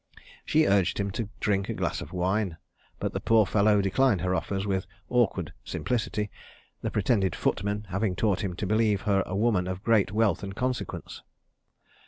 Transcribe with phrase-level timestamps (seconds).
[0.43, 2.57] She urged him to drink a glass of wine,
[2.99, 6.31] but the poor fellow declined her offers with awkward simplicity,
[6.81, 10.55] the pretended footman having taught him to believe her a woman of great wealth and
[10.55, 11.21] consequence.